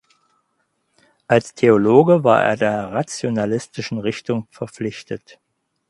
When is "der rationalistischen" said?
2.57-3.99